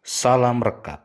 Salam 0.00 0.64
Rekat 0.64 1.04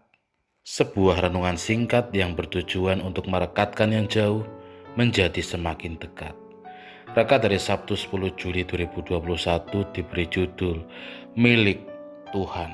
Sebuah 0.63 1.27
renungan 1.27 1.59
singkat 1.59 2.15
yang 2.15 2.31
bertujuan 2.31 3.03
untuk 3.03 3.27
merekatkan 3.27 3.91
yang 3.91 4.07
jauh 4.07 4.47
menjadi 4.95 5.43
semakin 5.43 5.99
dekat. 5.99 6.31
Rekat 7.11 7.43
dari 7.43 7.59
Sabtu 7.59 7.99
10 7.99 8.39
Juli 8.39 8.63
2021 8.63 9.19
diberi 9.91 10.31
judul 10.31 10.79
Milik 11.35 11.83
Tuhan. 12.31 12.71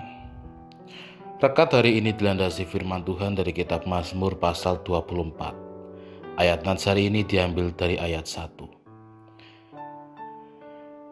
Rekat 1.42 1.82
hari 1.82 1.98
ini 1.98 2.14
dilandasi 2.14 2.70
firman 2.70 3.02
Tuhan 3.02 3.34
dari 3.34 3.50
kitab 3.50 3.90
Mazmur 3.90 4.38
pasal 4.38 4.86
24. 4.86 6.38
Ayat 6.38 6.62
nats 6.70 6.86
hari 6.86 7.10
ini 7.10 7.26
diambil 7.26 7.74
dari 7.74 7.98
ayat 7.98 8.30
1. 8.30 8.62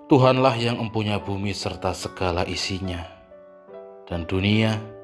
Tuhanlah 0.06 0.54
yang 0.62 0.78
empunya 0.78 1.18
bumi 1.18 1.50
serta 1.58 1.98
segala 1.98 2.46
isinya, 2.46 3.10
dan 4.06 4.30
dunia 4.30 4.99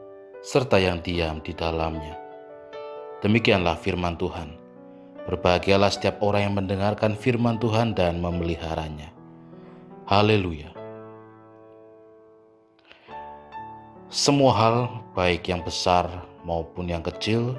serta 0.46 0.78
yang 0.78 1.02
diam 1.02 1.42
di 1.42 1.58
dalamnya. 1.58 2.14
Demikianlah 3.26 3.82
firman 3.82 4.14
Tuhan. 4.14 4.54
Berbahagialah 5.26 5.90
setiap 5.90 6.22
orang 6.22 6.46
yang 6.46 6.56
mendengarkan 6.62 7.18
firman 7.18 7.58
Tuhan 7.58 7.98
dan 7.98 8.22
memeliharanya. 8.22 9.10
Haleluya. 10.06 10.70
Semua 14.14 14.54
hal, 14.54 14.78
baik 15.18 15.50
yang 15.50 15.66
besar 15.66 16.06
maupun 16.46 16.94
yang 16.94 17.02
kecil, 17.02 17.58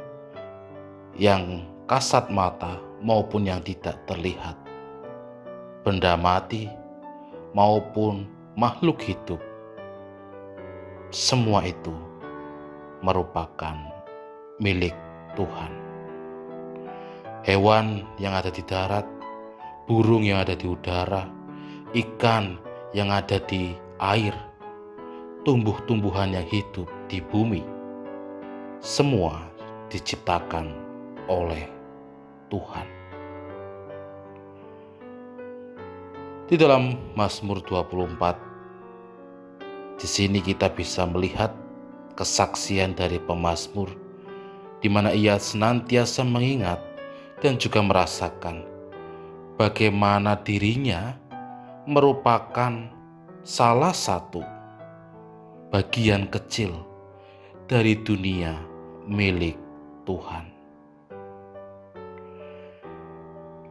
yang 1.18 1.66
kasat 1.90 2.30
mata 2.30 2.78
maupun 3.02 3.50
yang 3.50 3.58
tidak 3.66 3.98
terlihat, 4.06 4.54
benda 5.82 6.14
mati 6.14 6.70
maupun 7.50 8.30
makhluk 8.54 9.02
hidup, 9.02 9.42
semua 11.10 11.66
itu 11.66 11.90
merupakan 13.04 13.76
milik 14.60 14.94
Tuhan. 15.36 15.72
Hewan 17.44 18.02
yang 18.18 18.34
ada 18.34 18.50
di 18.50 18.64
darat, 18.64 19.06
burung 19.86 20.26
yang 20.26 20.42
ada 20.42 20.58
di 20.58 20.66
udara, 20.66 21.30
ikan 21.94 22.58
yang 22.96 23.12
ada 23.12 23.38
di 23.44 23.76
air, 24.02 24.34
tumbuh-tumbuhan 25.46 26.34
yang 26.34 26.46
hidup 26.50 26.90
di 27.06 27.22
bumi, 27.22 27.62
semua 28.82 29.46
diciptakan 29.92 30.74
oleh 31.30 31.70
Tuhan. 32.50 32.96
Di 36.46 36.54
dalam 36.54 36.94
Mazmur 37.18 37.58
24 37.66 39.98
di 39.98 40.06
sini 40.06 40.38
kita 40.38 40.70
bisa 40.70 41.02
melihat 41.02 41.50
kesaksian 42.16 42.96
dari 42.96 43.20
pemazmur 43.20 43.92
di 44.80 44.88
mana 44.88 45.12
ia 45.12 45.36
senantiasa 45.36 46.24
mengingat 46.24 46.80
dan 47.44 47.60
juga 47.60 47.84
merasakan 47.84 48.64
bagaimana 49.60 50.40
dirinya 50.40 51.16
merupakan 51.84 52.88
salah 53.46 53.92
satu 53.94 54.40
bagian 55.70 56.26
kecil 56.32 56.72
dari 57.68 57.98
dunia 58.00 58.58
milik 59.06 59.58
Tuhan. 60.06 60.56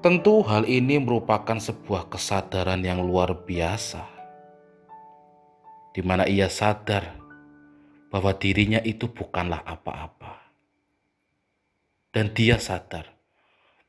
Tentu 0.05 0.45
hal 0.45 0.69
ini 0.69 1.01
merupakan 1.01 1.57
sebuah 1.57 2.13
kesadaran 2.13 2.77
yang 2.85 3.01
luar 3.01 3.33
biasa 3.33 4.05
di 5.97 6.05
mana 6.05 6.29
ia 6.29 6.45
sadar 6.45 7.24
bahwa 8.15 8.31
dirinya 8.31 8.79
itu 8.79 9.11
bukanlah 9.11 9.59
apa-apa. 9.67 10.39
Dan 12.15 12.31
dia 12.31 12.55
sadar 12.63 13.11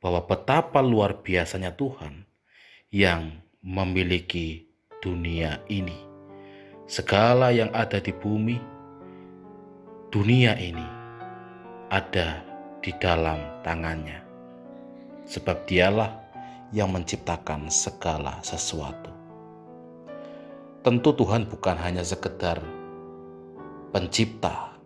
bahwa 0.02 0.26
betapa 0.26 0.82
luar 0.82 1.22
biasanya 1.22 1.70
Tuhan 1.78 2.26
yang 2.90 3.38
memiliki 3.62 4.66
dunia 4.98 5.62
ini. 5.70 5.94
Segala 6.90 7.54
yang 7.54 7.70
ada 7.70 8.02
di 8.02 8.10
bumi, 8.10 8.58
dunia 10.10 10.58
ini 10.58 10.86
ada 11.86 12.42
di 12.82 12.90
dalam 12.98 13.38
tangannya. 13.62 14.26
Sebab 15.22 15.70
dialah 15.70 16.10
yang 16.74 16.90
menciptakan 16.90 17.70
segala 17.70 18.42
sesuatu. 18.42 19.14
Tentu 20.82 21.14
Tuhan 21.14 21.46
bukan 21.46 21.78
hanya 21.78 22.02
sekedar 22.02 22.58
pencipta. 23.96 24.76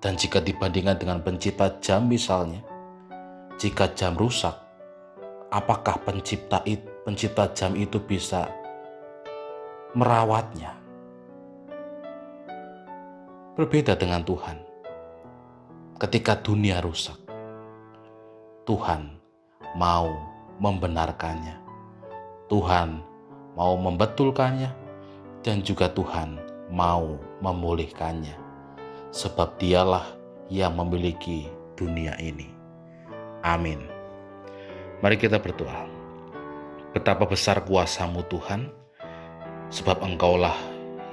Dan 0.00 0.16
jika 0.16 0.40
dibandingkan 0.40 0.96
dengan 0.96 1.20
pencipta 1.20 1.76
jam 1.84 2.08
misalnya, 2.08 2.64
jika 3.60 3.92
jam 3.92 4.16
rusak, 4.16 4.56
apakah 5.52 6.00
pencipta 6.00 6.64
itu, 6.64 6.88
pencipta 7.04 7.52
jam 7.52 7.76
itu 7.76 8.00
bisa 8.00 8.48
merawatnya? 9.92 10.72
Berbeda 13.60 13.92
dengan 14.00 14.24
Tuhan. 14.24 14.56
Ketika 16.00 16.40
dunia 16.40 16.80
rusak, 16.80 17.20
Tuhan 18.64 19.20
mau 19.76 20.08
membenarkannya. 20.56 21.60
Tuhan 22.48 23.04
mau 23.52 23.76
membetulkannya, 23.76 24.72
dan 25.44 25.60
juga 25.60 25.92
Tuhan 25.92 26.51
mau 26.70 27.18
memulihkannya, 27.42 28.36
sebab 29.10 29.58
Dialah 29.58 30.06
yang 30.52 30.76
memiliki 30.76 31.48
dunia 31.74 32.14
ini. 32.22 32.46
Amin. 33.42 33.82
Mari 35.02 35.18
kita 35.18 35.42
berdoa. 35.42 35.88
Betapa 36.94 37.26
besar 37.26 37.64
kuasamu 37.66 38.22
Tuhan, 38.30 38.70
sebab 39.72 40.04
Engkaulah 40.04 40.54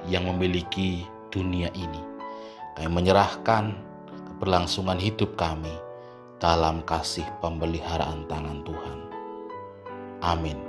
yang 0.05 0.27
memiliki 0.29 1.07
dunia 1.33 1.71
ini. 1.73 2.03
Kami 2.77 2.91
menyerahkan 2.91 3.73
keberlangsungan 4.35 4.99
hidup 5.01 5.33
kami 5.39 5.73
dalam 6.37 6.85
kasih 6.85 7.25
pemeliharaan 7.43 8.27
tangan 8.29 8.63
Tuhan. 8.63 8.99
Amin. 10.23 10.68